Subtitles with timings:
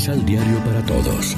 [0.00, 1.36] Misal Diario para Todos.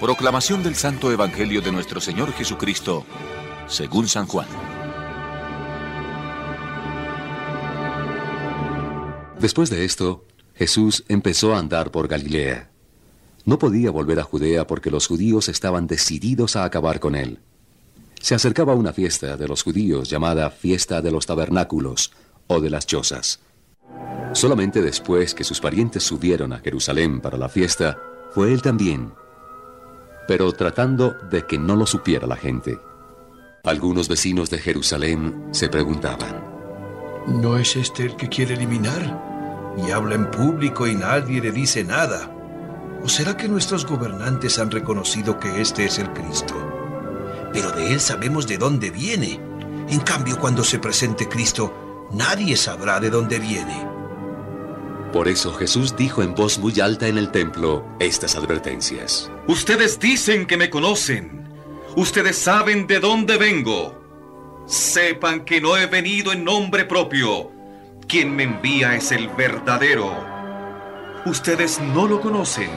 [0.00, 3.06] Proclamación del Santo Evangelio de nuestro Señor Jesucristo,
[3.68, 4.48] según San Juan.
[9.38, 10.24] Después de esto,
[10.56, 12.68] Jesús empezó a andar por Galilea.
[13.44, 17.38] No podía volver a Judea porque los judíos estaban decididos a acabar con él.
[18.20, 22.10] Se acercaba una fiesta de los judíos llamada Fiesta de los Tabernáculos
[22.48, 23.38] o de las Chozas.
[24.32, 27.98] Solamente después que sus parientes subieron a Jerusalén para la fiesta,
[28.30, 29.12] fue él también,
[30.26, 32.78] pero tratando de que no lo supiera la gente.
[33.64, 36.42] Algunos vecinos de Jerusalén se preguntaban,
[37.26, 39.76] ¿no es este el que quiere eliminar?
[39.76, 42.30] Y habla en público y nadie le dice nada.
[43.04, 46.54] ¿O será que nuestros gobernantes han reconocido que este es el Cristo?
[47.52, 49.40] Pero de él sabemos de dónde viene.
[49.88, 53.91] En cambio, cuando se presente Cristo, nadie sabrá de dónde viene.
[55.12, 59.30] Por eso Jesús dijo en voz muy alta en el templo estas advertencias.
[59.46, 61.46] Ustedes dicen que me conocen.
[61.96, 64.64] Ustedes saben de dónde vengo.
[64.66, 67.52] Sepan que no he venido en nombre propio.
[68.08, 70.16] Quien me envía es el verdadero.
[71.26, 72.70] Ustedes no lo conocen,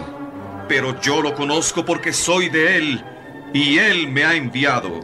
[0.68, 3.06] pero yo lo conozco porque soy de él
[3.54, 5.00] y él me ha enviado.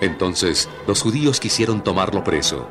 [0.00, 2.68] Entonces los judíos quisieron tomarlo preso,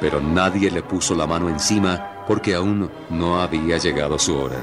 [0.00, 4.62] pero nadie le puso la mano encima porque aún no había llegado su hora.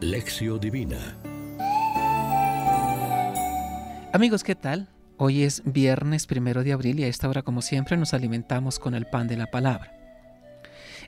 [0.00, 1.16] Lección Divina
[4.12, 4.88] Amigos, ¿qué tal?
[5.16, 8.94] Hoy es viernes primero de abril y a esta hora, como siempre, nos alimentamos con
[8.94, 9.92] el pan de la palabra.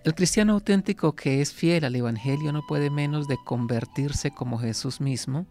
[0.03, 5.01] El cristiano auténtico que es fiel al Evangelio no puede menos de convertirse como Jesús
[5.01, 5.47] mismo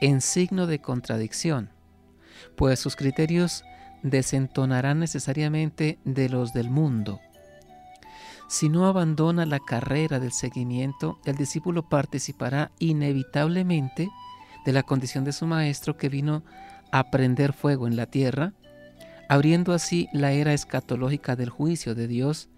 [0.00, 1.73] en signo de contradicción
[2.56, 3.64] pues sus criterios
[4.02, 7.20] desentonarán necesariamente de los del mundo.
[8.48, 14.10] Si no abandona la carrera del seguimiento, el discípulo participará inevitablemente
[14.64, 16.42] de la condición de su maestro que vino
[16.92, 18.52] a prender fuego en la tierra,
[19.28, 22.48] abriendo así la era escatológica del juicio de Dios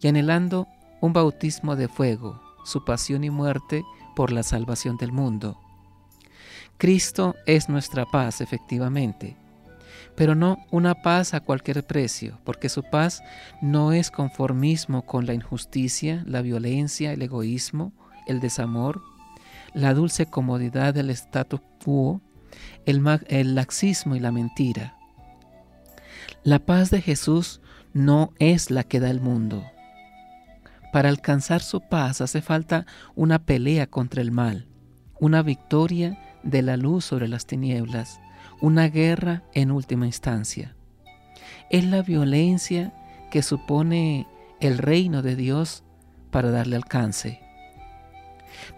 [0.00, 0.68] y anhelando
[1.00, 3.84] un bautismo de fuego, su pasión y muerte
[4.14, 5.60] por la salvación del mundo.
[6.78, 9.36] Cristo es nuestra paz, efectivamente,
[10.16, 13.22] pero no una paz a cualquier precio, porque su paz
[13.62, 17.92] no es conformismo con la injusticia, la violencia, el egoísmo,
[18.26, 19.02] el desamor,
[19.72, 22.20] la dulce comodidad del status quo,
[22.86, 24.96] el, el laxismo y la mentira.
[26.42, 27.60] La paz de Jesús
[27.92, 29.64] no es la que da el mundo.
[30.92, 32.86] Para alcanzar su paz hace falta
[33.16, 34.68] una pelea contra el mal,
[35.18, 38.20] una victoria de la luz sobre las tinieblas,
[38.60, 40.76] una guerra en última instancia.
[41.70, 42.92] Es la violencia
[43.30, 44.26] que supone
[44.60, 45.82] el reino de Dios
[46.30, 47.40] para darle alcance.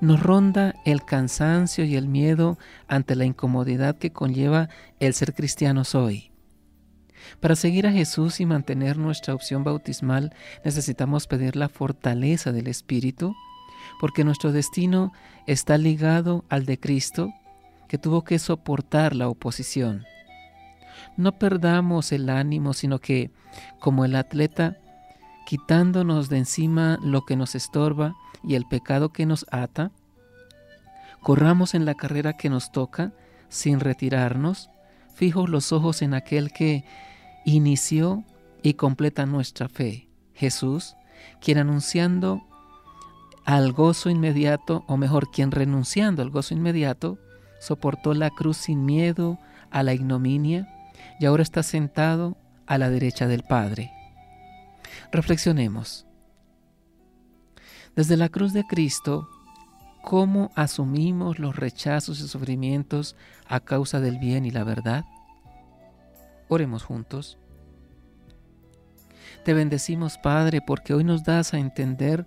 [0.00, 4.69] Nos ronda el cansancio y el miedo ante la incomodidad que conlleva
[5.00, 6.32] el ser cristianos hoy.
[7.41, 10.34] Para seguir a Jesús y mantener nuestra opción bautismal
[10.65, 13.34] necesitamos pedir la fortaleza del Espíritu,
[14.00, 15.12] porque nuestro destino
[15.47, 17.32] está ligado al de Cristo
[17.89, 20.05] que tuvo que soportar la oposición.
[21.17, 23.31] No perdamos el ánimo, sino que,
[23.79, 24.77] como el atleta,
[25.47, 29.93] quitándonos de encima lo que nos estorba y el pecado que nos ata,
[31.23, 33.13] corramos en la carrera que nos toca
[33.49, 34.71] sin retirarnos,
[35.15, 36.85] fijos los ojos en aquel que
[37.45, 38.25] inició
[38.63, 40.97] y completa nuestra fe, Jesús,
[41.41, 42.43] quien anunciando
[43.45, 47.19] al gozo inmediato, o mejor, quien renunciando al gozo inmediato,
[47.66, 49.41] soportó la cruz sin miedo
[49.71, 50.69] a la ignominia
[51.19, 53.91] y ahora está sentado a la derecha del Padre.
[55.10, 56.06] Reflexionemos.
[57.96, 59.29] Desde la cruz de Cristo,
[60.05, 63.17] ¿cómo asumimos los rechazos y sufrimientos
[63.49, 65.05] a causa del bien y la verdad?
[66.49, 67.37] Oremos juntos.
[69.44, 72.26] Te bendecimos, Padre, porque hoy nos das a entender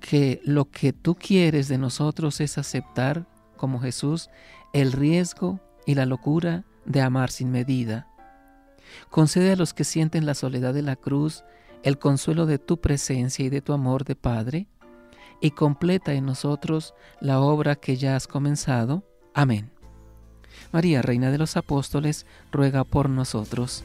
[0.00, 3.26] que lo que tú quieres de nosotros es aceptar
[3.58, 4.30] como Jesús,
[4.72, 8.08] el riesgo y la locura de amar sin medida.
[9.10, 11.44] Concede a los que sienten la soledad de la cruz
[11.82, 14.66] el consuelo de tu presencia y de tu amor de Padre,
[15.40, 19.04] y completa en nosotros la obra que ya has comenzado.
[19.34, 19.70] Amén.
[20.72, 23.84] María, Reina de los Apóstoles, ruega por nosotros.